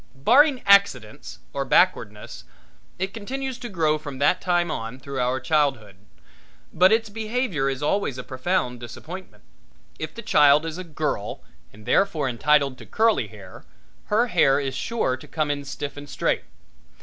Barring 0.15 0.63
accidents 0.65 1.37
or 1.53 1.63
backwardness, 1.63 2.43
it 2.97 3.13
continues 3.13 3.59
to 3.59 3.69
grow 3.69 3.99
from 3.99 4.17
that 4.17 4.41
time 4.41 4.71
on 4.71 4.99
through 4.99 5.19
our 5.19 5.39
childhood, 5.39 5.95
but 6.73 6.91
its 6.91 7.07
behavior 7.07 7.69
is 7.69 7.83
always 7.83 8.17
a 8.17 8.23
profound 8.23 8.79
disappointment. 8.79 9.43
If 9.99 10.15
the 10.15 10.23
child 10.23 10.65
is 10.65 10.79
a 10.79 10.83
girl 10.83 11.43
and, 11.71 11.85
therefore, 11.85 12.27
entitled 12.27 12.79
to 12.79 12.85
curly 12.87 13.27
hair, 13.27 13.63
her 14.05 14.25
hair 14.25 14.59
is 14.59 14.73
sure 14.73 15.17
to 15.17 15.27
come 15.27 15.51
in 15.51 15.63
stiff 15.65 15.95
and 15.95 16.09
straight. 16.09 16.45